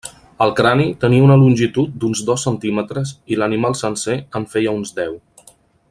El 0.43 0.51
crani 0.59 0.85
tenia 1.03 1.25
una 1.25 1.35
longitud 1.41 1.91
d'uns 2.03 2.23
dos 2.29 2.47
centímetres 2.49 3.13
i 3.35 3.37
l'animal 3.41 3.79
sencer 3.83 4.17
en 4.41 4.49
feia 4.57 4.75
uns 4.81 4.97
deu. 5.03 5.19